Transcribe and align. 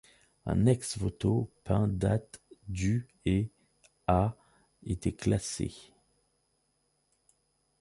Un 0.47 0.65
ex-voto 0.65 1.51
peint 1.63 1.87
date 1.87 2.41
du 2.67 3.07
et 3.23 3.51
a 4.07 4.35
été 4.83 5.13
classé. 5.15 5.75